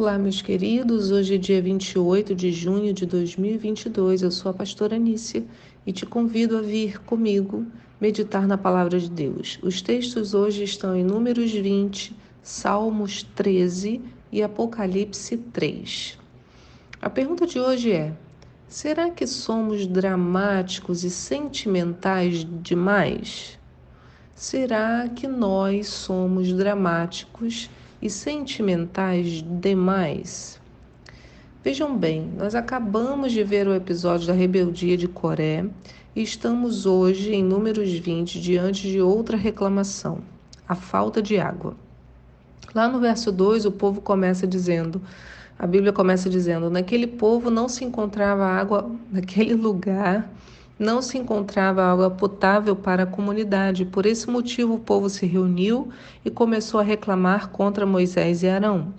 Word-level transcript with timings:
Olá, 0.00 0.16
meus 0.16 0.40
queridos. 0.40 1.10
Hoje 1.10 1.34
é 1.34 1.36
dia 1.36 1.60
28 1.60 2.34
de 2.34 2.50
junho 2.50 2.90
de 2.94 3.04
2022. 3.04 4.22
Eu 4.22 4.30
sou 4.30 4.50
a 4.50 4.54
pastora 4.54 4.96
Anícia 4.96 5.44
e 5.86 5.92
te 5.92 6.06
convido 6.06 6.56
a 6.56 6.62
vir 6.62 6.98
comigo 7.02 7.66
meditar 8.00 8.46
na 8.46 8.56
palavra 8.56 8.98
de 8.98 9.10
Deus. 9.10 9.58
Os 9.62 9.82
textos 9.82 10.32
hoje 10.32 10.64
estão 10.64 10.96
em 10.96 11.04
Números 11.04 11.52
20, 11.52 12.16
Salmos 12.42 13.24
13 13.34 14.00
e 14.32 14.42
Apocalipse 14.42 15.36
3. 15.36 16.18
A 17.02 17.10
pergunta 17.10 17.46
de 17.46 17.60
hoje 17.60 17.92
é: 17.92 18.14
será 18.70 19.10
que 19.10 19.26
somos 19.26 19.86
dramáticos 19.86 21.04
e 21.04 21.10
sentimentais 21.10 22.46
demais? 22.62 23.58
Será 24.34 25.10
que 25.10 25.26
nós 25.28 25.88
somos 25.88 26.50
dramáticos 26.54 27.68
e 28.00 28.08
sentimentais 28.08 29.42
demais? 29.60 30.60
Vejam 31.62 31.96
bem, 31.96 32.32
nós 32.36 32.54
acabamos 32.54 33.32
de 33.32 33.44
ver 33.44 33.68
o 33.68 33.74
episódio 33.74 34.26
da 34.26 34.32
rebeldia 34.32 34.96
de 34.96 35.06
Coré 35.06 35.66
e 36.16 36.22
estamos 36.22 36.86
hoje 36.86 37.34
em 37.34 37.44
Números 37.44 37.92
20 37.92 38.40
diante 38.40 38.90
de 38.90 39.00
outra 39.00 39.36
reclamação, 39.36 40.20
a 40.66 40.74
falta 40.74 41.20
de 41.20 41.38
água. 41.38 41.76
Lá 42.74 42.88
no 42.88 42.98
verso 43.00 43.30
2, 43.30 43.66
o 43.66 43.72
povo 43.72 44.00
começa 44.00 44.46
dizendo: 44.46 45.02
a 45.58 45.66
Bíblia 45.66 45.92
começa 45.92 46.30
dizendo: 46.30 46.70
naquele 46.70 47.06
povo 47.06 47.50
não 47.50 47.68
se 47.68 47.84
encontrava 47.84 48.46
água, 48.46 48.90
naquele 49.10 49.54
lugar 49.54 50.30
não 50.80 51.02
se 51.02 51.18
encontrava 51.18 51.84
água 51.84 52.10
potável 52.10 52.74
para 52.74 53.02
a 53.02 53.06
comunidade. 53.06 53.84
Por 53.84 54.06
esse 54.06 54.30
motivo, 54.30 54.76
o 54.76 54.78
povo 54.78 55.10
se 55.10 55.26
reuniu 55.26 55.90
e 56.24 56.30
começou 56.30 56.80
a 56.80 56.82
reclamar 56.82 57.50
contra 57.50 57.84
Moisés 57.84 58.42
e 58.42 58.48
Arão. 58.48 58.94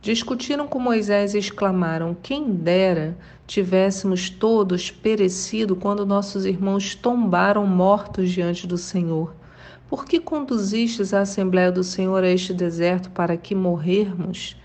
Discutiram 0.00 0.66
com 0.66 0.80
Moisés 0.80 1.32
e 1.32 1.38
exclamaram: 1.38 2.16
Quem 2.20 2.50
dera 2.50 3.16
tivéssemos 3.46 4.28
todos 4.28 4.90
perecido 4.90 5.76
quando 5.76 6.04
nossos 6.04 6.44
irmãos 6.44 6.96
tombaram 6.96 7.64
mortos 7.68 8.28
diante 8.28 8.66
do 8.66 8.76
Senhor. 8.76 9.32
Por 9.88 10.04
que 10.04 10.18
conduzistes 10.18 11.14
a 11.14 11.20
Assembleia 11.20 11.70
do 11.70 11.84
Senhor 11.84 12.24
a 12.24 12.28
este 12.28 12.52
deserto 12.52 13.10
para 13.10 13.36
que 13.36 13.54
morrermos? 13.54 14.56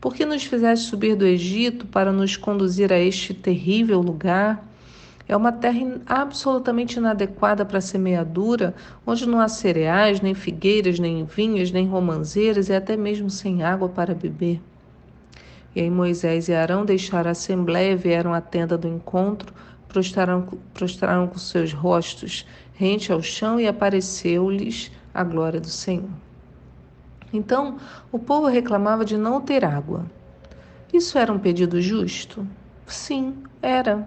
Por 0.00 0.14
que 0.14 0.24
nos 0.24 0.44
fizeste 0.44 0.88
subir 0.88 1.14
do 1.14 1.26
Egito 1.26 1.86
para 1.86 2.10
nos 2.10 2.38
conduzir 2.38 2.90
a 2.90 2.98
este 2.98 3.34
terrível 3.34 4.00
lugar? 4.00 4.64
É 5.28 5.36
uma 5.36 5.50
terra 5.50 6.00
absolutamente 6.06 6.98
inadequada 6.98 7.64
para 7.64 7.80
semeadura, 7.80 8.74
onde 9.04 9.26
não 9.26 9.40
há 9.40 9.48
cereais, 9.48 10.20
nem 10.20 10.34
figueiras, 10.34 11.00
nem 11.00 11.24
vinhas, 11.24 11.72
nem 11.72 11.86
romanzeiras 11.86 12.68
e 12.68 12.74
até 12.74 12.96
mesmo 12.96 13.28
sem 13.28 13.64
água 13.64 13.88
para 13.88 14.14
beber. 14.14 14.60
E 15.74 15.80
aí 15.80 15.90
Moisés 15.90 16.48
e 16.48 16.54
Arão 16.54 16.84
deixaram 16.84 17.28
a 17.28 17.32
assembleia, 17.32 17.92
e 17.92 17.96
vieram 17.96 18.32
à 18.32 18.40
tenda 18.40 18.78
do 18.78 18.86
encontro, 18.86 19.52
prostraram, 19.88 20.46
prostraram 20.72 21.26
com 21.26 21.38
seus 21.38 21.72
rostos 21.72 22.46
rente 22.76 23.10
ao 23.10 23.22
chão 23.22 23.58
e 23.58 23.66
apareceu-lhes 23.66 24.92
a 25.12 25.24
glória 25.24 25.60
do 25.60 25.68
Senhor. 25.68 26.10
Então 27.32 27.78
o 28.12 28.18
povo 28.18 28.46
reclamava 28.46 29.04
de 29.04 29.16
não 29.16 29.40
ter 29.40 29.64
água. 29.64 30.06
Isso 30.92 31.18
era 31.18 31.32
um 31.32 31.38
pedido 31.38 31.80
justo? 31.80 32.46
Sim, 32.86 33.34
era. 33.60 34.06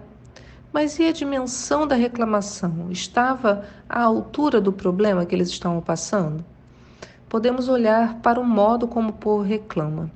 Mas 0.72 1.00
e 1.00 1.06
a 1.06 1.12
dimensão 1.12 1.84
da 1.84 1.96
reclamação? 1.96 2.90
Estava 2.90 3.64
à 3.88 4.02
altura 4.02 4.60
do 4.60 4.72
problema 4.72 5.26
que 5.26 5.34
eles 5.34 5.48
estavam 5.48 5.80
passando? 5.80 6.44
Podemos 7.28 7.68
olhar 7.68 8.20
para 8.20 8.40
o 8.40 8.44
modo 8.44 8.86
como 8.86 9.10
o 9.10 9.14
povo 9.14 9.42
reclama. 9.42 10.10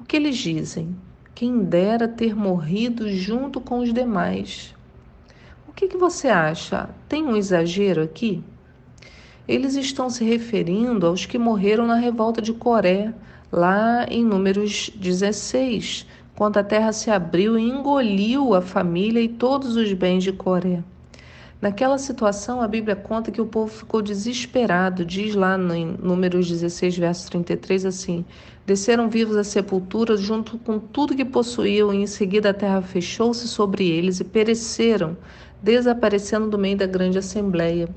O 0.00 0.04
que 0.04 0.16
eles 0.16 0.36
dizem? 0.36 0.96
Quem 1.36 1.62
dera 1.62 2.08
ter 2.08 2.34
morrido 2.34 3.08
junto 3.12 3.60
com 3.60 3.78
os 3.78 3.92
demais. 3.92 4.74
O 5.68 5.72
que, 5.72 5.86
que 5.86 5.96
você 5.96 6.28
acha? 6.28 6.90
Tem 7.08 7.24
um 7.24 7.36
exagero 7.36 8.02
aqui? 8.02 8.42
Eles 9.46 9.76
estão 9.76 10.10
se 10.10 10.24
referindo 10.24 11.06
aos 11.06 11.26
que 11.26 11.38
morreram 11.38 11.86
na 11.86 11.96
revolta 11.96 12.42
de 12.42 12.52
Coré, 12.52 13.14
lá 13.50 14.04
em 14.08 14.24
Números 14.24 14.90
16, 14.96 16.06
quando 16.34 16.58
a 16.58 16.64
terra 16.64 16.92
se 16.92 17.10
abriu 17.10 17.58
e 17.58 17.62
engoliu 17.62 18.54
a 18.54 18.62
família 18.62 19.20
e 19.20 19.28
todos 19.28 19.76
os 19.76 19.92
bens 19.92 20.24
de 20.24 20.32
Coré. 20.32 20.82
Naquela 21.62 21.96
situação, 21.96 22.60
a 22.60 22.66
Bíblia 22.66 22.96
conta 22.96 23.30
que 23.30 23.40
o 23.40 23.46
povo 23.46 23.72
ficou 23.72 24.02
desesperado, 24.02 25.04
diz 25.04 25.36
lá 25.36 25.56
em 25.56 25.96
Números 26.02 26.48
16, 26.48 26.98
verso 26.98 27.30
33, 27.30 27.86
assim: 27.86 28.24
Desceram 28.66 29.08
vivos 29.08 29.36
à 29.36 29.44
sepultura 29.44 30.16
junto 30.16 30.58
com 30.58 30.80
tudo 30.80 31.14
que 31.14 31.24
possuíam, 31.24 31.94
e 31.94 32.02
em 32.02 32.06
seguida 32.08 32.50
a 32.50 32.54
terra 32.54 32.82
fechou-se 32.82 33.46
sobre 33.46 33.88
eles 33.88 34.18
e 34.18 34.24
pereceram, 34.24 35.16
desaparecendo 35.62 36.50
do 36.50 36.58
meio 36.58 36.76
da 36.76 36.86
grande 36.86 37.18
assembleia. 37.18 37.88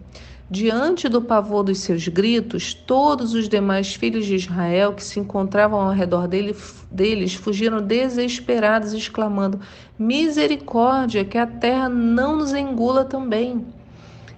Diante 0.47 1.09
do 1.09 1.23
pavor 1.23 1.63
dos 1.63 1.79
seus 1.79 2.07
gritos, 2.07 2.71
todos 2.71 3.33
os 3.33 3.49
demais 3.49 3.95
filhos 3.95 4.27
de 4.27 4.35
Israel 4.35 4.93
que 4.93 5.03
se 5.03 5.19
encontravam 5.19 5.81
ao 5.81 5.91
redor 5.91 6.27
dele, 6.27 6.55
deles 6.91 7.33
fugiram 7.33 7.81
desesperados, 7.81 8.93
exclamando: 8.93 9.59
Misericórdia, 9.97 11.25
que 11.25 11.39
a 11.39 11.47
terra 11.47 11.89
não 11.89 12.35
nos 12.35 12.53
engula 12.53 13.03
também. 13.03 13.65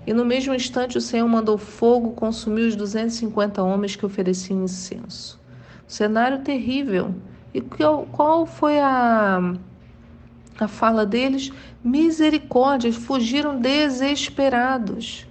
E 0.05 0.13
no 0.13 0.23
mesmo 0.23 0.53
instante 0.53 0.97
o 0.97 1.01
Senhor 1.01 1.27
mandou 1.27 1.57
fogo 1.57 2.11
consumir 2.11 2.61
os 2.61 2.77
250 2.77 3.61
homens 3.61 3.97
que 3.97 4.05
ofereciam 4.05 4.63
incenso. 4.63 5.37
cenário 5.85 6.39
terrível. 6.39 7.13
E 7.53 7.59
qual, 7.59 8.07
qual 8.13 8.45
foi 8.45 8.79
a, 8.79 9.53
a 10.57 10.67
fala 10.69 11.05
deles? 11.05 11.51
Misericórdia, 11.83 12.93
fugiram 12.93 13.59
desesperados. 13.59 15.26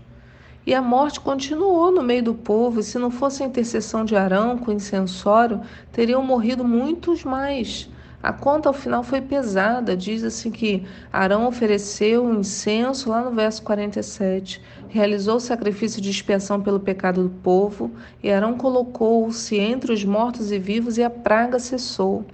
E 0.66 0.74
a 0.74 0.82
morte 0.82 1.20
continuou 1.20 1.90
no 1.92 2.02
meio 2.02 2.24
do 2.24 2.34
povo, 2.34 2.80
e 2.80 2.82
se 2.82 2.98
não 2.98 3.08
fosse 3.08 3.40
a 3.40 3.46
intercessão 3.46 4.04
de 4.04 4.16
Arão 4.16 4.58
com 4.58 4.72
o 4.72 4.74
incensório, 4.74 5.60
teriam 5.92 6.24
morrido 6.24 6.64
muitos 6.64 7.22
mais. 7.22 7.88
A 8.20 8.32
conta 8.32 8.68
ao 8.68 8.72
final 8.72 9.04
foi 9.04 9.20
pesada, 9.20 9.96
diz 9.96 10.24
assim 10.24 10.50
que 10.50 10.84
Arão 11.12 11.46
ofereceu 11.46 12.26
o 12.26 12.34
incenso 12.34 13.08
lá 13.08 13.22
no 13.22 13.30
verso 13.30 13.62
47, 13.62 14.60
realizou 14.88 15.36
o 15.36 15.40
sacrifício 15.40 16.02
de 16.02 16.10
expiação 16.10 16.60
pelo 16.60 16.80
pecado 16.80 17.22
do 17.22 17.30
povo, 17.30 17.92
e 18.20 18.28
Arão 18.28 18.58
colocou-se 18.58 19.56
entre 19.56 19.92
os 19.92 20.04
mortos 20.04 20.50
e 20.50 20.58
vivos, 20.58 20.98
e 20.98 21.04
a 21.04 21.10
praga 21.10 21.60
cessou. 21.60 22.24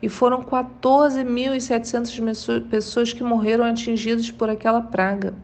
E 0.00 0.08
foram 0.08 0.42
14.700 0.42 2.70
pessoas 2.70 3.12
que 3.12 3.22
morreram 3.22 3.66
atingidas 3.66 4.30
por 4.30 4.48
aquela 4.48 4.80
praga. 4.80 5.34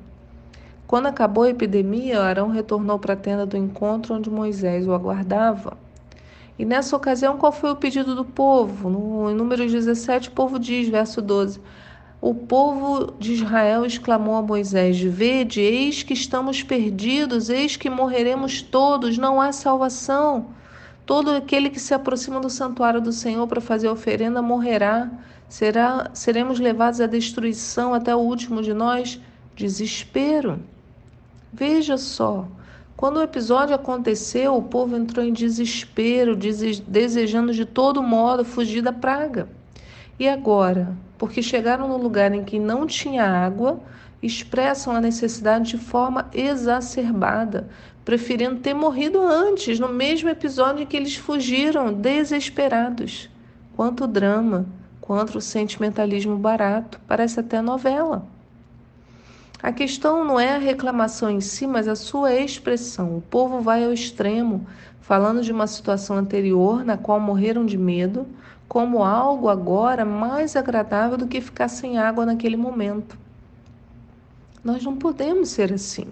Quando 0.89 1.05
acabou 1.05 1.45
a 1.45 1.51
epidemia, 1.51 2.19
Arão 2.19 2.49
retornou 2.49 2.99
para 2.99 3.13
a 3.13 3.17
tenda 3.17 3.45
do 3.45 3.59
encontro 3.59 4.15
onde 4.15 4.31
Moisés 4.31 4.89
o 4.89 4.95
aguardava. 4.95 5.77
E 6.59 6.65
nessa 6.65 6.97
ocasião, 6.97 7.37
qual 7.37 7.53
foi 7.53 7.71
o 7.71 7.77
pedido 7.77 8.15
do 8.15 8.25
povo? 8.25 8.89
No, 8.89 9.31
em 9.31 9.35
Números 9.35 9.71
17, 9.71 10.31
o 10.31 10.33
povo 10.33 10.59
diz, 10.59 10.89
verso 10.89 11.21
12: 11.21 11.61
O 12.23 12.35
povo 12.35 13.13
de 13.19 13.35
Israel 13.35 13.85
exclamou 13.85 14.35
a 14.37 14.41
Moisés: 14.41 14.99
Vede, 14.99 15.61
eis 15.61 16.03
que 16.03 16.15
estamos 16.15 16.63
perdidos, 16.63 17.51
eis 17.51 17.77
que 17.77 17.91
morreremos 17.91 18.63
todos, 18.63 19.19
não 19.19 19.43
há 19.43 19.53
salvação. 19.53 20.47
Todo 21.05 21.33
aquele 21.33 21.69
que 21.69 21.79
se 21.79 21.93
aproxima 21.93 22.41
do 22.41 22.49
santuário 22.49 23.03
do 23.03 23.13
Senhor 23.13 23.47
para 23.47 23.61
fazer 23.61 23.91
oferenda 23.91 24.41
morrerá. 24.41 25.11
Será, 25.51 26.11
seremos 26.15 26.59
levados 26.59 26.99
à 26.99 27.07
destruição 27.07 27.93
até 27.93 28.17
o 28.17 28.21
último 28.21 28.63
de 28.63 28.73
nós? 28.73 29.21
Desespero. 29.55 30.59
Veja 31.59 31.97
só, 31.97 32.47
quando 32.97 33.17
o 33.17 33.23
episódio 33.23 33.75
aconteceu, 33.75 34.55
o 34.55 34.63
povo 34.63 34.97
entrou 34.97 35.27
em 35.27 35.33
desespero, 35.33 36.37
desejando 36.87 37.53
de 37.53 37.65
todo 37.65 38.01
modo 38.01 38.45
fugir 38.45 38.81
da 38.81 38.93
praga. 38.93 39.49
E 40.21 40.29
agora, 40.29 40.97
porque 41.19 41.43
chegaram 41.43 41.89
no 41.89 41.97
lugar 41.97 42.33
em 42.33 42.45
que 42.45 42.61
não 42.61 42.87
tinha 42.87 43.25
água, 43.25 43.81
expressam 44.23 44.95
a 44.95 45.01
necessidade 45.01 45.71
de 45.71 45.79
forma 45.79 46.31
exacerbada, 46.33 47.69
preferindo 48.05 48.61
ter 48.61 48.75
morrido 48.75 49.21
antes, 49.21 49.81
no 49.81 49.89
mesmo 49.89 50.29
episódio 50.29 50.85
em 50.85 50.87
que 50.87 50.97
eles 50.97 51.17
fugiram, 51.17 51.93
desesperados. 51.93 53.29
Quanto 53.75 54.07
drama, 54.07 54.65
quanto 55.01 55.41
sentimentalismo 55.41 56.37
barato, 56.37 57.01
parece 57.07 57.41
até 57.41 57.61
novela. 57.61 58.25
A 59.61 59.73
questão 59.73 60.25
não 60.25 60.39
é 60.39 60.55
a 60.55 60.59
reclamação 60.59 61.29
em 61.29 61.41
si, 61.41 61.67
mas 61.67 61.89
a 61.89 61.97
sua 61.97 62.33
expressão. 62.33 63.17
O 63.17 63.21
povo 63.21 63.61
vai 63.61 63.85
ao 63.85 63.93
extremo, 63.93 64.67
falando 65.01 65.43
de 65.43 65.51
uma 65.51 65.67
situação 65.67 66.17
anterior 66.17 66.85
na 66.85 66.97
qual 66.97 67.19
morreram 67.19 67.67
de 67.67 67.77
medo, 67.77 68.27
como 68.69 69.03
algo 69.03 69.49
agora 69.49 70.05
mais 70.05 70.55
agradável 70.55 71.17
do 71.17 71.27
que 71.27 71.41
ficar 71.41 71.69
sem 71.69 71.99
água 71.99 72.25
naquele 72.25 72.57
momento. 72.57 73.19
Nós 74.63 74.85
não 74.85 74.97
podemos 74.97 75.49
ser 75.49 75.73
assim. 75.73 76.07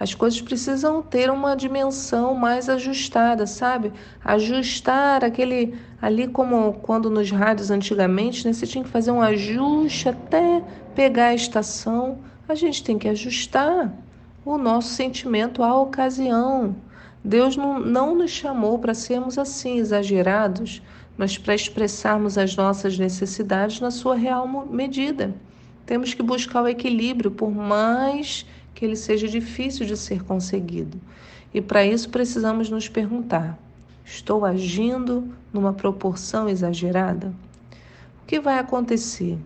As 0.00 0.14
coisas 0.14 0.40
precisam 0.40 1.02
ter 1.02 1.30
uma 1.30 1.54
dimensão 1.54 2.34
mais 2.34 2.70
ajustada, 2.70 3.46
sabe? 3.46 3.92
Ajustar 4.24 5.22
aquele 5.22 5.74
ali 6.00 6.26
como 6.26 6.72
quando 6.72 7.10
nos 7.10 7.30
rádios 7.30 7.70
antigamente, 7.70 8.46
né, 8.46 8.54
você 8.54 8.66
tinha 8.66 8.82
que 8.82 8.88
fazer 8.88 9.10
um 9.10 9.20
ajuste 9.20 10.08
até 10.08 10.64
pegar 10.94 11.26
a 11.26 11.34
estação. 11.34 12.18
A 12.50 12.54
gente 12.56 12.82
tem 12.82 12.98
que 12.98 13.08
ajustar 13.08 13.94
o 14.44 14.58
nosso 14.58 14.88
sentimento 14.88 15.62
à 15.62 15.80
ocasião. 15.80 16.74
Deus 17.22 17.56
não, 17.56 17.78
não 17.78 18.16
nos 18.16 18.32
chamou 18.32 18.76
para 18.76 18.92
sermos 18.92 19.38
assim 19.38 19.78
exagerados, 19.78 20.82
mas 21.16 21.38
para 21.38 21.54
expressarmos 21.54 22.36
as 22.36 22.56
nossas 22.56 22.98
necessidades 22.98 23.78
na 23.78 23.92
sua 23.92 24.16
real 24.16 24.48
medida. 24.66 25.32
Temos 25.86 26.12
que 26.12 26.24
buscar 26.24 26.64
o 26.64 26.66
equilíbrio, 26.66 27.30
por 27.30 27.52
mais 27.52 28.44
que 28.74 28.84
ele 28.84 28.96
seja 28.96 29.28
difícil 29.28 29.86
de 29.86 29.96
ser 29.96 30.24
conseguido. 30.24 31.00
E 31.54 31.60
para 31.60 31.86
isso 31.86 32.10
precisamos 32.10 32.68
nos 32.68 32.88
perguntar: 32.88 33.56
estou 34.04 34.44
agindo 34.44 35.32
numa 35.52 35.72
proporção 35.72 36.48
exagerada? 36.48 37.32
O 38.24 38.26
que 38.26 38.40
vai 38.40 38.58
acontecer? 38.58 39.38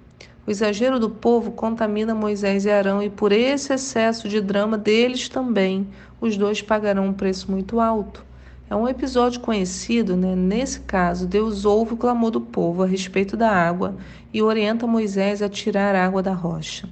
O 0.46 0.50
exagero 0.50 1.00
do 1.00 1.08
povo 1.08 1.52
contamina 1.52 2.14
Moisés 2.14 2.66
e 2.66 2.70
Arão, 2.70 3.02
e 3.02 3.08
por 3.08 3.32
esse 3.32 3.72
excesso 3.72 4.28
de 4.28 4.42
drama 4.42 4.76
deles 4.76 5.26
também, 5.26 5.88
os 6.20 6.36
dois 6.36 6.60
pagarão 6.60 7.06
um 7.06 7.12
preço 7.14 7.50
muito 7.50 7.80
alto. 7.80 8.22
É 8.68 8.76
um 8.76 8.86
episódio 8.86 9.40
conhecido, 9.40 10.14
né? 10.16 10.36
Nesse 10.36 10.80
caso, 10.80 11.26
Deus 11.26 11.64
ouve 11.64 11.94
o 11.94 11.96
clamor 11.96 12.30
do 12.30 12.42
povo 12.42 12.82
a 12.82 12.86
respeito 12.86 13.38
da 13.38 13.50
água 13.50 13.96
e 14.34 14.42
orienta 14.42 14.86
Moisés 14.86 15.40
a 15.40 15.48
tirar 15.48 15.94
a 15.94 16.04
água 16.04 16.22
da 16.22 16.34
rocha. 16.34 16.88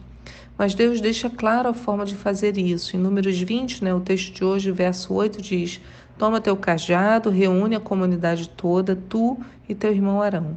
Mas 0.56 0.74
Deus 0.74 1.00
deixa 1.00 1.28
claro 1.28 1.68
a 1.68 1.74
forma 1.74 2.06
de 2.06 2.14
fazer 2.14 2.56
isso. 2.56 2.96
Em 2.96 3.00
Números 3.00 3.38
20, 3.38 3.84
né, 3.84 3.94
o 3.94 4.00
texto 4.00 4.32
de 4.32 4.44
hoje, 4.44 4.72
verso 4.72 5.12
8, 5.12 5.42
diz: 5.42 5.78
Toma 6.16 6.40
teu 6.40 6.56
cajado, 6.56 7.28
reúne 7.28 7.76
a 7.76 7.80
comunidade 7.80 8.48
toda, 8.48 8.96
tu 8.96 9.38
e 9.68 9.74
teu 9.74 9.92
irmão 9.92 10.22
Arão. 10.22 10.56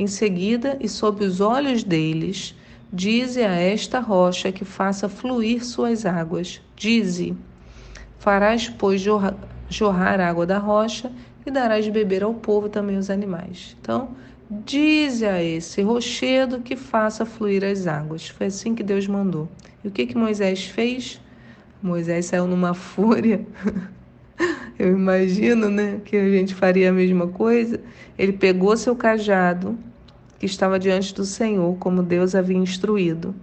Em 0.00 0.06
seguida, 0.06 0.78
e 0.80 0.88
sob 0.88 1.22
os 1.22 1.42
olhos 1.42 1.84
deles, 1.84 2.54
dize 2.90 3.42
a 3.42 3.52
esta 3.52 4.00
rocha 4.00 4.50
que 4.50 4.64
faça 4.64 5.10
fluir 5.10 5.62
suas 5.62 6.06
águas. 6.06 6.62
Dize: 6.74 7.36
Farás, 8.18 8.70
pois, 8.70 9.02
jorrar 9.68 10.18
água 10.18 10.46
da 10.46 10.56
rocha 10.56 11.12
e 11.44 11.50
darás 11.50 11.86
beber 11.86 12.22
ao 12.22 12.32
povo 12.32 12.70
também 12.70 12.96
os 12.96 13.10
animais. 13.10 13.76
Então, 13.78 14.16
dize 14.50 15.26
a 15.26 15.42
esse 15.42 15.82
rochedo 15.82 16.60
que 16.60 16.76
faça 16.76 17.26
fluir 17.26 17.62
as 17.62 17.86
águas. 17.86 18.26
Foi 18.26 18.46
assim 18.46 18.74
que 18.74 18.82
Deus 18.82 19.06
mandou. 19.06 19.50
E 19.84 19.88
o 19.88 19.90
que, 19.90 20.06
que 20.06 20.16
Moisés 20.16 20.64
fez? 20.64 21.20
Moisés 21.82 22.24
saiu 22.24 22.46
numa 22.46 22.72
fúria. 22.72 23.46
Eu 24.78 24.92
imagino, 24.92 25.68
né, 25.68 26.00
que 26.02 26.16
a 26.16 26.30
gente 26.30 26.54
faria 26.54 26.88
a 26.88 26.92
mesma 26.92 27.28
coisa. 27.28 27.78
Ele 28.16 28.32
pegou 28.32 28.74
seu 28.78 28.96
cajado, 28.96 29.78
que 30.40 30.46
estava 30.46 30.78
diante 30.78 31.14
do 31.14 31.26
Senhor, 31.26 31.76
como 31.76 32.02
Deus 32.02 32.34
havia 32.34 32.56
instruído. 32.56 33.34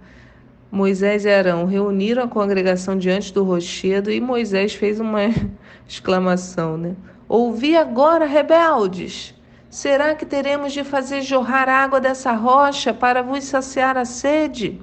Moisés 0.70 1.24
e 1.24 1.30
Arão 1.30 1.64
reuniram 1.64 2.24
a 2.24 2.28
congregação 2.28 2.98
diante 2.98 3.32
do 3.32 3.44
rochedo 3.44 4.10
e 4.10 4.20
Moisés 4.20 4.74
fez 4.74 4.98
uma 4.98 5.20
exclamação, 5.88 6.76
né? 6.76 6.96
Ouvi 7.28 7.76
agora, 7.76 8.26
rebeldes! 8.26 9.32
Será 9.70 10.16
que 10.16 10.26
teremos 10.26 10.72
de 10.72 10.82
fazer 10.82 11.22
jorrar 11.22 11.68
água 11.68 12.00
dessa 12.00 12.32
rocha 12.32 12.92
para 12.92 13.22
vos 13.22 13.44
saciar 13.44 13.96
a 13.96 14.04
sede? 14.04 14.80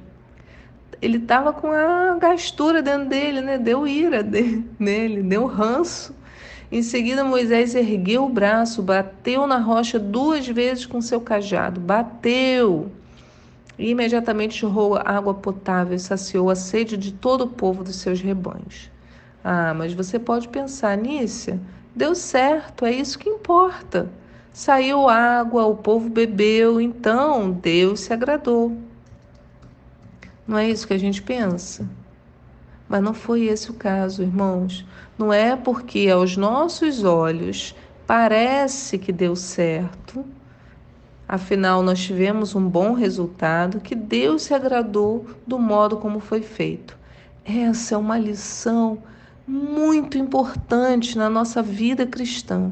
Ele 1.01 1.17
estava 1.17 1.51
com 1.51 1.69
a 1.69 2.15
gastura 2.17 2.81
dentro 2.81 3.09
dele, 3.09 3.41
né? 3.41 3.57
Deu 3.57 3.85
ira 3.85 4.23
nele, 4.79 5.21
deu 5.21 5.45
ranço. 5.47 6.14
Em 6.75 6.83
seguida, 6.83 7.23
Moisés 7.23 7.73
ergueu 7.73 8.25
o 8.25 8.29
braço, 8.29 8.83
bateu 8.83 9.47
na 9.47 9.59
rocha 9.59 9.97
duas 9.97 10.45
vezes 10.45 10.85
com 10.85 10.99
seu 10.99 11.21
cajado. 11.21 11.79
Bateu! 11.79 12.91
E 13.79 13.91
imediatamente 13.91 14.59
jorrou 14.59 14.97
água 14.97 15.33
potável 15.33 15.95
e 15.95 15.99
saciou 15.99 16.49
a 16.49 16.55
sede 16.55 16.97
de 16.97 17.13
todo 17.13 17.45
o 17.45 17.47
povo 17.47 17.81
dos 17.81 17.95
seus 17.95 18.19
rebanhos. 18.19 18.91
Ah, 19.41 19.73
mas 19.73 19.93
você 19.93 20.19
pode 20.19 20.49
pensar, 20.49 20.97
Nícia, 20.97 21.61
deu 21.95 22.13
certo, 22.13 22.85
é 22.85 22.91
isso 22.91 23.17
que 23.17 23.29
importa. 23.29 24.11
Saiu 24.51 25.07
água, 25.07 25.65
o 25.65 25.77
povo 25.77 26.09
bebeu, 26.09 26.81
então 26.81 27.51
Deus 27.51 28.01
se 28.01 28.11
agradou. 28.11 28.77
Não 30.45 30.57
é 30.57 30.69
isso 30.69 30.85
que 30.85 30.93
a 30.93 30.99
gente 30.99 31.21
pensa? 31.21 31.89
Mas 32.87 33.01
não 33.01 33.13
foi 33.13 33.45
esse 33.45 33.71
o 33.71 33.73
caso, 33.73 34.21
irmãos. 34.21 34.85
Não 35.17 35.33
é 35.33 35.55
porque 35.55 36.07
aos 36.09 36.37
nossos 36.37 37.03
olhos 37.03 37.75
parece 38.05 38.97
que 38.97 39.11
deu 39.11 39.35
certo, 39.35 40.23
afinal 41.27 41.81
nós 41.81 41.99
tivemos 41.99 42.53
um 42.53 42.67
bom 42.67 42.93
resultado, 42.93 43.79
que 43.79 43.95
Deus 43.95 44.43
se 44.43 44.53
agradou 44.53 45.25
do 45.47 45.57
modo 45.57 45.97
como 45.97 46.19
foi 46.19 46.41
feito. 46.41 46.97
Essa 47.43 47.95
é 47.95 47.97
uma 47.97 48.17
lição 48.17 48.99
muito 49.47 50.17
importante 50.17 51.17
na 51.17 51.29
nossa 51.29 51.61
vida 51.61 52.05
cristã. 52.05 52.71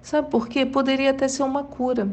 Sabe 0.00 0.30
por 0.30 0.48
quê? 0.48 0.66
Poderia 0.66 1.10
até 1.10 1.28
ser 1.28 1.42
uma 1.44 1.62
cura. 1.62 2.08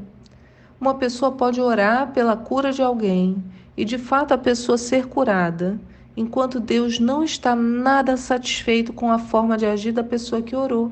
Uma 0.80 0.96
pessoa 0.96 1.32
pode 1.32 1.60
orar 1.60 2.12
pela 2.12 2.38
cura 2.38 2.72
de 2.72 2.82
alguém 2.82 3.44
e 3.76 3.84
de 3.84 3.98
fato 3.98 4.34
a 4.34 4.38
pessoa 4.38 4.78
ser 4.78 5.08
curada 5.08 5.80
enquanto 6.20 6.60
Deus 6.60 7.00
não 7.00 7.24
está 7.24 7.56
nada 7.56 8.18
satisfeito 8.18 8.92
com 8.92 9.10
a 9.10 9.18
forma 9.18 9.58
de 9.58 9.66
agir 9.66 9.94
da 9.94 10.04
pessoa 10.04 10.42
que 10.42 10.54
orou. 10.54 10.92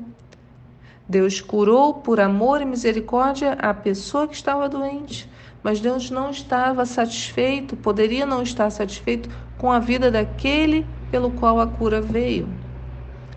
Deus 1.06 1.38
curou 1.38 1.92
por 1.92 2.18
amor 2.18 2.62
e 2.62 2.64
misericórdia 2.64 3.52
a 3.60 3.74
pessoa 3.74 4.26
que 4.26 4.34
estava 4.34 4.70
doente, 4.70 5.28
mas 5.62 5.80
Deus 5.80 6.10
não 6.10 6.30
estava 6.30 6.86
satisfeito, 6.86 7.76
poderia 7.76 8.24
não 8.24 8.42
estar 8.42 8.70
satisfeito 8.70 9.28
com 9.58 9.70
a 9.70 9.78
vida 9.78 10.10
daquele 10.10 10.86
pelo 11.10 11.30
qual 11.30 11.60
a 11.60 11.66
cura 11.66 12.00
veio. 12.00 12.48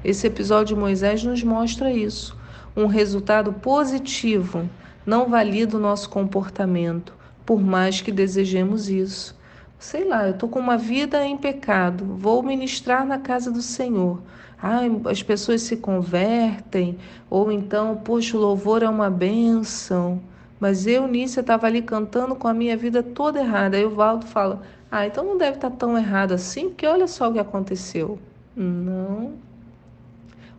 Esse 0.02 0.28
episódio 0.28 0.76
de 0.76 0.82
Moisés 0.82 1.26
nos 1.26 1.44
mostra 1.44 1.92
isso. 1.92 2.40
Um 2.74 2.86
resultado 2.86 3.52
positivo 3.52 4.70
não 5.06 5.28
valida 5.28 5.76
o 5.76 5.82
nosso 5.82 6.10
comportamento, 6.10 7.14
por 7.46 7.62
mais 7.62 8.00
que 8.00 8.14
desejemos 8.14 8.88
isso 8.88 9.41
sei 9.81 10.07
lá, 10.07 10.28
eu 10.28 10.33
estou 10.33 10.47
com 10.47 10.59
uma 10.59 10.78
vida 10.78 11.26
em 11.26 11.35
pecado, 11.35 12.06
vou 12.06 12.44
ministrar 12.44 13.04
na 13.04 13.18
casa 13.18 13.52
do 13.52 13.64
Senhor. 13.64 14.21
Ah, 14.61 14.81
as 15.09 15.23
pessoas 15.23 15.64
se 15.64 15.76
convertem, 15.76 17.00
ou 17.28 17.52
então, 17.52 17.97
poxa, 17.97 18.38
o 18.38 18.40
louvor 18.40 18.83
é 18.83 18.90
uma 18.90 19.09
bênção. 19.09 20.21
Mas 20.59 20.85
eu, 20.85 21.07
Nícia, 21.07 21.42
estava 21.42 21.66
ali 21.66 21.81
cantando 21.81 22.35
com 22.35 22.47
a 22.47 22.54
minha 22.54 22.78
vida 22.78 23.02
toda 23.02 23.40
errada. 23.40 23.76
Aí 23.76 23.83
o 23.83 23.90
Valdo 23.90 24.28
fala: 24.28 24.61
Ah, 24.92 25.07
então 25.07 25.26
não 25.26 25.35
deve 25.35 25.56
estar 25.56 25.71
tá 25.71 25.76
tão 25.76 25.97
errado 25.97 26.33
assim, 26.33 26.69
porque 26.69 26.85
olha 26.85 27.07
só 27.07 27.30
o 27.30 27.33
que 27.33 27.40
aconteceu. 27.40 28.19
Não. 28.56 29.33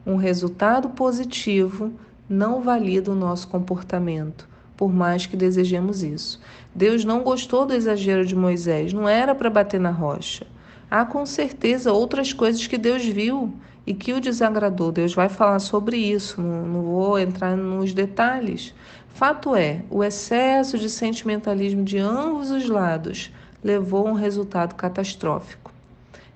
Um 0.05 0.17
resultado 0.17 0.91
positivo 0.91 1.93
não 2.29 2.61
valida 2.61 3.12
o 3.12 3.14
nosso 3.14 3.47
comportamento 3.47 4.51
por 4.83 4.93
mais 4.93 5.27
que 5.27 5.37
desejemos 5.37 6.03
isso. 6.03 6.41
Deus 6.75 7.05
não 7.05 7.23
gostou 7.23 7.65
do 7.65 7.73
exagero 7.73 8.27
de 8.27 8.35
Moisés, 8.35 8.93
não 8.93 9.09
era 9.09 9.33
para 9.33 9.49
bater 9.49 9.79
na 9.79 9.93
rocha. 9.93 10.45
Há 10.91 11.05
com 11.05 11.25
certeza 11.25 11.93
outras 11.93 12.33
coisas 12.33 12.67
que 12.67 12.77
Deus 12.77 13.05
viu 13.05 13.55
e 13.87 13.95
que 13.95 14.12
o 14.12 14.21
desagradou. 14.21 14.91
Deus 14.91 15.15
vai 15.15 15.29
falar 15.29 15.61
sobre 15.61 15.97
isso, 15.97 16.43
não, 16.43 16.67
não 16.67 16.83
vou 16.83 17.17
entrar 17.17 17.57
nos 17.57 17.95
detalhes. 17.95 18.75
Fato 19.15 19.55
é, 19.55 19.83
o 19.89 20.03
excesso 20.03 20.77
de 20.77 20.91
sentimentalismo 20.91 21.85
de 21.85 21.99
ambos 21.99 22.51
os 22.51 22.69
lados 22.69 23.33
levou 23.62 24.09
a 24.09 24.11
um 24.11 24.15
resultado 24.15 24.75
catastrófico. 24.75 25.73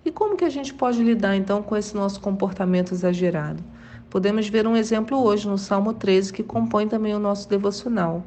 E 0.05 0.13
como 0.13 0.37
que 0.37 0.45
a 0.45 0.51
gente 0.51 0.73
pode 0.73 1.03
lidar 1.03 1.35
então 1.35 1.65
com 1.65 1.77
esse 1.77 1.97
nosso 1.97 2.21
comportamento 2.21 2.95
exagerado? 2.95 3.61
Podemos 4.09 4.49
ver 4.49 4.69
um 4.69 4.77
exemplo 4.77 5.21
hoje 5.21 5.49
no 5.49 5.59
Salmo 5.59 5.93
13, 5.93 6.33
que 6.33 6.45
compõe 6.45 6.87
também 6.87 7.13
o 7.13 7.19
nosso 7.19 7.49
devocional. 7.49 8.23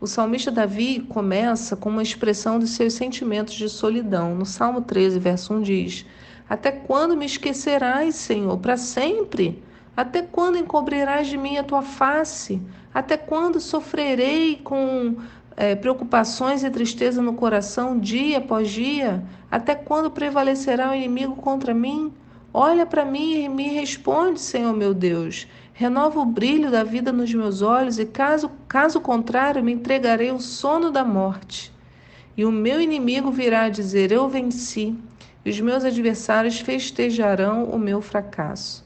O 0.00 0.06
salmista 0.06 0.50
Davi 0.50 1.00
começa 1.00 1.76
com 1.76 1.90
uma 1.90 2.02
expressão 2.02 2.58
dos 2.58 2.70
seus 2.70 2.94
sentimentos 2.94 3.52
de 3.52 3.68
solidão. 3.68 4.34
No 4.34 4.46
Salmo 4.46 4.80
13, 4.80 5.18
verso 5.18 5.52
1 5.52 5.60
diz: 5.60 6.06
Até 6.48 6.72
quando 6.72 7.14
me 7.14 7.26
esquecerás, 7.26 8.14
Senhor, 8.14 8.56
para 8.56 8.78
sempre? 8.78 9.62
Até 9.94 10.22
quando 10.22 10.56
encobrirás 10.56 11.26
de 11.26 11.36
mim 11.36 11.58
a 11.58 11.62
tua 11.62 11.82
face? 11.82 12.62
Até 12.94 13.18
quando 13.18 13.60
sofrerei 13.60 14.56
com 14.64 15.16
é, 15.54 15.74
preocupações 15.74 16.64
e 16.64 16.70
tristeza 16.70 17.20
no 17.20 17.34
coração 17.34 17.98
dia 17.98 18.38
após 18.38 18.70
dia? 18.70 19.22
Até 19.50 19.74
quando 19.74 20.10
prevalecerá 20.10 20.92
o 20.92 20.94
inimigo 20.94 21.36
contra 21.36 21.74
mim? 21.74 22.10
Olha 22.52 22.84
para 22.84 23.04
mim 23.04 23.44
e 23.44 23.48
me 23.48 23.68
responde, 23.68 24.40
Senhor 24.40 24.72
meu 24.72 24.92
Deus. 24.92 25.46
Renova 25.72 26.18
o 26.18 26.26
brilho 26.26 26.68
da 26.68 26.82
vida 26.82 27.12
nos 27.12 27.32
meus 27.32 27.62
olhos 27.62 27.98
e 28.00 28.04
caso, 28.04 28.50
caso 28.66 29.00
contrário, 29.00 29.62
me 29.62 29.72
entregarei 29.72 30.30
ao 30.30 30.40
sono 30.40 30.90
da 30.90 31.04
morte. 31.04 31.72
E 32.36 32.44
o 32.44 32.50
meu 32.50 32.80
inimigo 32.80 33.30
virá 33.30 33.68
dizer: 33.68 34.10
Eu 34.10 34.28
venci. 34.28 34.96
e 35.44 35.50
os 35.50 35.60
meus 35.60 35.84
adversários 35.84 36.58
festejarão 36.58 37.64
o 37.64 37.78
meu 37.78 38.02
fracasso. 38.02 38.84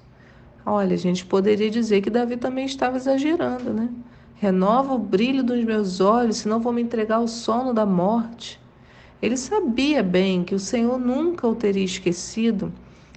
Olha, 0.66 0.94
a 0.94 0.98
gente 0.98 1.24
poderia 1.24 1.70
dizer 1.70 2.02
que 2.02 2.10
Davi 2.10 2.36
também 2.36 2.66
estava 2.66 2.98
exagerando, 2.98 3.72
né? 3.72 3.88
Renova 4.34 4.92
o 4.92 4.98
brilho 4.98 5.42
dos 5.42 5.64
meus 5.64 6.00
olhos, 6.00 6.36
senão 6.36 6.60
vou 6.60 6.72
me 6.72 6.82
entregar 6.82 7.16
ao 7.16 7.26
sono 7.26 7.72
da 7.72 7.86
morte. 7.86 8.60
Ele 9.22 9.38
sabia 9.38 10.02
bem 10.02 10.44
que 10.44 10.54
o 10.54 10.58
Senhor 10.58 10.98
nunca 10.98 11.48
o 11.48 11.54
teria 11.54 11.84
esquecido 11.84 12.70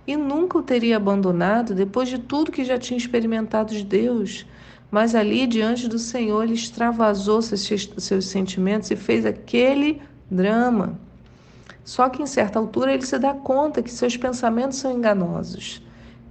e 0.08 0.16
nunca 0.16 0.58
o 0.58 0.64
teria 0.64 0.96
abandonado 0.96 1.76
depois 1.76 2.08
de 2.08 2.18
tudo 2.18 2.52
que 2.52 2.64
já 2.64 2.78
tinha 2.78 2.98
experimentado 2.98 3.74
de 3.74 3.84
Deus. 3.84 4.46
Mas 4.90 5.14
ali, 5.14 5.46
diante 5.46 5.88
do 5.88 6.00
Senhor, 6.00 6.44
ele 6.44 6.54
extravasou 6.54 7.42
seus, 7.42 7.92
seus 7.98 8.26
sentimentos 8.26 8.90
e 8.90 8.96
fez 8.96 9.26
aquele 9.26 10.02
drama. 10.32 10.98
Só 11.84 12.08
que 12.10 12.24
em 12.24 12.26
certa 12.26 12.58
altura 12.58 12.94
ele 12.94 13.06
se 13.06 13.20
dá 13.20 13.34
conta 13.34 13.84
que 13.84 13.92
seus 13.92 14.16
pensamentos 14.16 14.78
são 14.78 14.92
enganosos. 14.92 15.82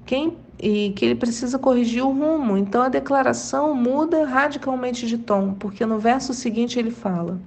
Quem 0.06 0.37
e 0.59 0.90
que 0.97 1.04
ele 1.04 1.14
precisa 1.14 1.59
corrigir 1.59 2.02
o 2.02 2.12
rumo. 2.12 2.56
Então 2.56 2.83
a 2.83 2.88
declaração 2.88 3.75
muda 3.75 4.25
radicalmente 4.25 5.06
de 5.06 5.18
tom, 5.18 5.54
porque 5.54 5.85
no 5.85 5.99
verso 5.99 6.33
seguinte 6.33 6.78
ele 6.78 6.90
fala: 6.90 7.38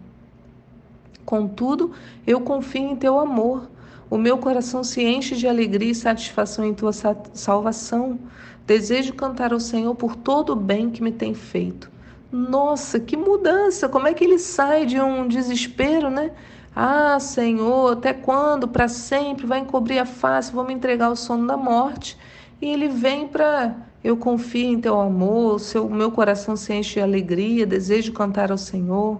Contudo, 1.25 1.91
eu 2.25 2.41
confio 2.41 2.83
em 2.83 2.95
teu 2.95 3.19
amor. 3.19 3.69
O 4.09 4.17
meu 4.17 4.37
coração 4.37 4.83
se 4.83 5.03
enche 5.03 5.35
de 5.35 5.47
alegria 5.47 5.91
e 5.91 5.95
satisfação 5.95 6.65
em 6.65 6.73
tua 6.73 6.91
salvação. 7.33 8.19
Desejo 8.65 9.13
cantar 9.13 9.53
ao 9.53 9.59
Senhor 9.59 9.93
por 9.95 10.15
todo 10.15 10.53
o 10.53 10.55
bem 10.55 10.89
que 10.89 11.03
me 11.03 11.11
tem 11.11 11.33
feito. 11.33 11.91
Nossa, 12.31 12.99
que 12.99 13.15
mudança! 13.15 13.87
Como 13.87 14.07
é 14.07 14.13
que 14.13 14.23
ele 14.23 14.39
sai 14.39 14.85
de 14.85 14.99
um 14.99 15.27
desespero, 15.27 16.09
né? 16.09 16.31
Ah, 16.75 17.19
Senhor, 17.19 17.93
até 17.93 18.13
quando? 18.13 18.67
Para 18.67 18.87
sempre? 18.87 19.45
Vai 19.45 19.59
encobrir 19.59 19.99
a 19.99 20.05
face, 20.05 20.51
vou 20.51 20.63
me 20.63 20.73
entregar 20.73 21.07
ao 21.07 21.15
sono 21.15 21.45
da 21.45 21.57
morte. 21.57 22.17
E 22.61 22.67
ele 22.67 22.87
vem 22.87 23.27
para 23.27 23.75
eu 24.03 24.15
confio 24.15 24.71
em 24.71 24.79
teu 24.79 24.99
amor, 24.99 25.59
seu 25.59 25.89
meu 25.89 26.09
coração 26.09 26.55
se 26.55 26.73
enche 26.73 26.93
de 26.95 27.01
alegria, 27.01 27.65
desejo 27.65 28.13
cantar 28.13 28.49
ao 28.49 28.57
Senhor, 28.57 29.19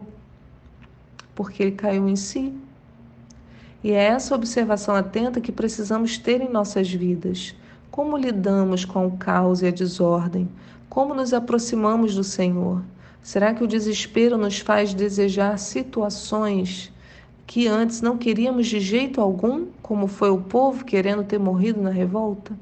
porque 1.35 1.61
ele 1.61 1.73
caiu 1.73 2.07
em 2.07 2.15
si. 2.15 2.53
E 3.83 3.91
é 3.91 4.03
essa 4.03 4.35
observação 4.35 4.93
atenta 4.93 5.39
que 5.39 5.51
precisamos 5.51 6.17
ter 6.17 6.41
em 6.41 6.49
nossas 6.49 6.91
vidas. 6.91 7.55
Como 7.89 8.17
lidamos 8.17 8.83
com 8.83 9.07
o 9.07 9.17
caos 9.17 9.61
e 9.61 9.67
a 9.67 9.71
desordem? 9.71 10.49
Como 10.89 11.13
nos 11.13 11.33
aproximamos 11.33 12.13
do 12.13 12.23
Senhor? 12.23 12.83
Será 13.21 13.53
que 13.53 13.63
o 13.63 13.67
desespero 13.67 14.37
nos 14.37 14.59
faz 14.59 14.93
desejar 14.93 15.57
situações 15.57 16.91
que 17.47 17.67
antes 17.67 18.01
não 18.01 18.17
queríamos 18.17 18.67
de 18.67 18.79
jeito 18.79 19.21
algum, 19.21 19.67
como 19.81 20.07
foi 20.07 20.29
o 20.29 20.41
povo 20.41 20.83
querendo 20.83 21.23
ter 21.23 21.39
morrido 21.39 21.81
na 21.81 21.89
revolta? 21.89 22.57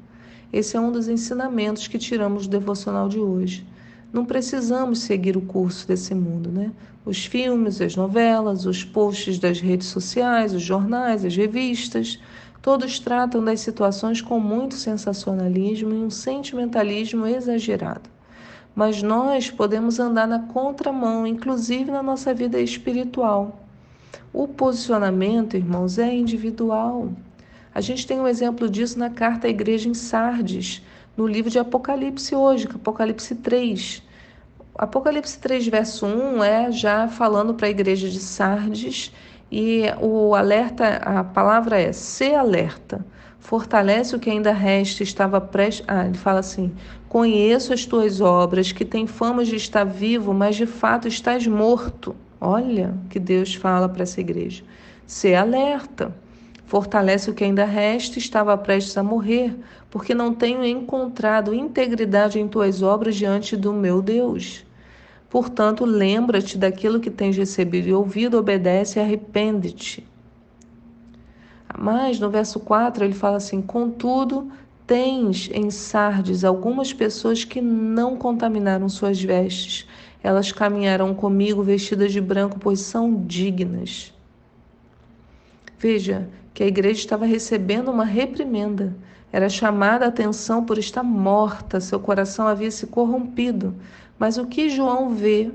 Esse 0.53 0.77
é 0.77 0.79
um 0.79 0.91
dos 0.91 1.07
ensinamentos 1.07 1.88
que 1.88 1.97
tiramos 1.97 2.47
do 2.47 2.51
devocional 2.51 3.09
de 3.09 3.19
hoje. 3.19 3.65
Não 4.12 4.26
precisamos 4.26 5.00
seguir 5.00 5.36
o 5.38 5.42
curso 5.42 5.88
desse 5.88 6.16
mundo, 6.16 6.52
né? 6.52 6.72
Os 7.06 7.26
filmes, 7.26 7.80
as 7.82 7.96
novelas, 7.96 8.66
os 8.66 8.84
posts 8.84 9.40
das 9.40 9.60
redes 9.60 9.88
sociais, 9.88 10.54
os 10.54 10.62
jornais, 10.62 11.24
as 11.24 11.36
revistas, 11.36 12.20
Todos 12.68 13.00
tratam 13.00 13.42
das 13.42 13.62
situações 13.62 14.22
com 14.22 14.42
muito 14.42 14.76
sensacionalismo 14.76 15.94
e 15.94 16.04
um 16.04 16.10
sentimentalismo 16.10 17.26
exagerado. 17.26 18.10
Mas 18.76 19.02
nós 19.02 19.50
podemos 19.50 20.02
andar 20.02 20.28
na 20.28 20.40
contramão, 20.40 21.26
inclusive 21.26 21.90
na 21.90 22.04
nossa 22.04 22.34
vida 22.34 22.60
espiritual. 22.60 23.66
O 24.34 24.50
posicionamento, 24.50 25.56
irmãos, 25.56 25.98
é 25.98 26.14
individual. 26.14 27.14
A 27.74 27.80
gente 27.80 28.06
tem 28.06 28.20
um 28.20 28.28
exemplo 28.28 28.70
disso 28.70 29.00
na 29.00 29.10
carta 29.10 29.48
à 29.48 29.50
igreja 29.50 29.88
em 29.88 29.94
Sardes, 29.94 30.84
no 31.17 31.25
livro 31.25 31.50
de 31.50 31.57
Apocalipse 31.57 32.36
hoje, 32.36 32.69
Apocalipse 32.71 33.33
3. 33.33 34.03
Apocalipse 34.75 35.39
3, 35.39 35.67
verso 35.67 36.05
1 36.05 36.43
é 36.43 36.71
já 36.71 37.07
falando 37.07 37.55
para 37.55 37.65
a 37.65 37.71
igreja 37.71 38.07
de 38.07 38.19
Sardes 38.19 39.12
e 39.51 39.86
o 40.00 40.36
alerta, 40.36 40.97
a 40.97 41.24
palavra 41.24 41.81
é 41.81 41.91
ser 41.91 42.36
alerta. 42.36 43.03
Fortalece 43.39 44.15
o 44.15 44.19
que 44.19 44.29
ainda 44.29 44.51
resta, 44.51 45.01
estava 45.01 45.41
prestes. 45.41 45.86
Ah, 45.88 46.05
ele 46.05 46.17
fala 46.17 46.39
assim: 46.39 46.71
Conheço 47.09 47.74
as 47.74 47.86
tuas 47.86 48.21
obras, 48.21 48.71
que 48.71 48.86
têm 48.86 49.07
fama 49.07 49.43
de 49.43 49.55
estar 49.55 49.86
vivo, 49.86 50.33
mas 50.33 50.55
de 50.55 50.67
fato 50.67 51.07
estás 51.07 51.47
morto. 51.47 52.15
Olha 52.39 52.93
que 53.09 53.19
Deus 53.19 53.55
fala 53.55 53.89
para 53.89 54.03
essa 54.03 54.19
igreja. 54.19 54.63
Ser 55.07 55.36
alerta. 55.36 56.13
Fortalece 56.67 57.31
o 57.31 57.33
que 57.33 57.45
ainda 57.45 57.63
resta, 57.63 58.19
estava 58.19 58.57
prestes 58.57 58.97
a 58.97 59.01
morrer, 59.01 59.55
porque 59.89 60.13
não 60.13 60.33
tenho 60.33 60.65
encontrado 60.65 61.53
integridade 61.53 62.41
em 62.41 62.47
tuas 62.47 62.83
obras 62.83 63.15
diante 63.15 63.55
do 63.55 63.71
meu 63.71 64.01
Deus. 64.01 64.65
Portanto, 65.29 65.86
lembra-te 65.86 66.57
daquilo 66.57 67.00
que 67.00 67.09
tens 67.09 67.38
recebido 67.38 67.88
e 67.88 67.93
ouvido, 67.93 68.38
obedece 68.38 69.00
e 69.00 69.01
arrepende-te. 69.01 70.05
Mas 71.79 72.19
no 72.19 72.29
verso 72.29 72.59
4 72.59 73.05
ele 73.05 73.13
fala 73.13 73.38
assim: 73.38 73.62
Contudo, 73.62 74.51
tens 74.86 75.50
em 75.53 75.71
Sardes 75.71 76.43
algumas 76.43 76.91
pessoas 76.91 77.45
que 77.45 77.62
não 77.62 78.17
contaminaram 78.17 78.89
suas 78.89 79.21
vestes. 79.21 79.88
Elas 80.21 80.51
caminharão 80.51 81.15
comigo 81.15 81.63
vestidas 81.63 82.12
de 82.12 82.19
branco, 82.19 82.59
pois 82.59 82.81
são 82.81 83.24
dignas. 83.25 84.13
Veja 85.79 86.27
que 86.58 86.64
a 86.64 86.68
igreja 86.68 87.00
estava 87.00 87.24
recebendo 87.24 87.92
uma 87.92 88.04
reprimenda. 88.04 88.96
Era 89.32 89.48
chamada 89.48 90.06
a 90.06 90.08
atenção 90.08 90.66
por 90.66 90.80
estar 90.80 91.04
morta, 91.04 91.80
seu 91.80 92.00
coração 92.00 92.48
havia 92.48 92.72
se 92.72 92.88
corrompido. 92.88 93.76
Mas 94.18 94.40
o 94.40 94.48
que 94.48 94.68
João 94.68 95.12
vê? 95.12 95.52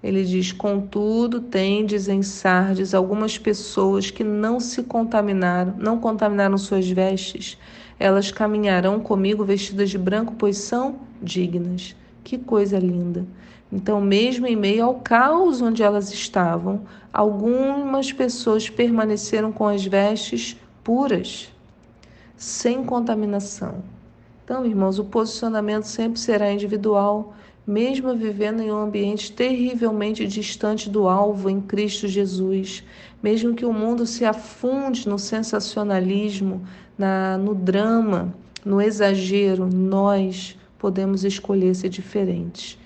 Ele 0.00 0.22
diz: 0.22 0.52
Contudo, 0.52 1.40
tendes 1.40 2.06
em 2.06 2.22
Sardes 2.22 2.94
algumas 2.94 3.38
pessoas 3.38 4.08
que 4.12 4.22
não 4.22 4.60
se 4.60 4.84
contaminaram, 4.84 5.74
não 5.78 5.98
contaminaram 5.98 6.56
suas 6.58 6.88
vestes. 6.88 7.58
Elas 7.98 8.30
caminharão 8.30 9.00
comigo 9.00 9.44
vestidas 9.44 9.90
de 9.90 9.98
branco, 9.98 10.36
pois 10.38 10.58
são 10.58 11.00
dignas. 11.20 11.96
Que 12.22 12.38
coisa 12.38 12.78
linda! 12.78 13.26
Então, 13.74 14.00
mesmo 14.00 14.46
em 14.46 14.54
meio 14.54 14.84
ao 14.84 14.94
caos 15.00 15.60
onde 15.60 15.82
elas 15.82 16.12
estavam, 16.12 16.82
algumas 17.12 18.12
pessoas 18.12 18.70
permaneceram 18.70 19.50
com 19.50 19.66
as 19.66 19.84
vestes 19.84 20.56
puras, 20.84 21.52
sem 22.36 22.84
contaminação. 22.84 23.82
Então, 24.44 24.64
irmãos, 24.64 25.00
o 25.00 25.04
posicionamento 25.04 25.84
sempre 25.86 26.20
será 26.20 26.52
individual 26.52 27.34
mesmo 27.66 28.14
vivendo 28.14 28.60
em 28.60 28.70
um 28.70 28.76
ambiente 28.76 29.32
terrivelmente 29.32 30.26
distante 30.26 30.90
do 30.90 31.08
alvo 31.08 31.48
em 31.48 31.60
Cristo 31.60 32.06
Jesus, 32.06 32.84
mesmo 33.22 33.54
que 33.54 33.64
o 33.64 33.72
mundo 33.72 34.06
se 34.06 34.24
afunde 34.24 35.08
no 35.08 35.18
sensacionalismo, 35.18 36.62
na, 36.96 37.38
no 37.38 37.54
drama, 37.54 38.34
no 38.64 38.80
exagero, 38.80 39.66
nós 39.66 40.56
podemos 40.78 41.24
escolher 41.24 41.74
ser 41.74 41.88
diferentes. 41.88 42.78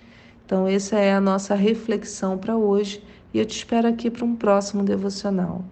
Então, 0.49 0.67
essa 0.67 0.99
é 0.99 1.13
a 1.13 1.21
nossa 1.21 1.55
reflexão 1.55 2.39
para 2.39 2.57
hoje 2.57 3.05
e 3.35 3.39
eu 3.39 3.45
te 3.45 3.55
espero 3.55 3.87
aqui 3.87 4.11
para 4.11 4.25
um 4.25 4.35
próximo 4.35 4.83
devocional. 4.83 5.63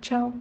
Tchau! 0.00 0.32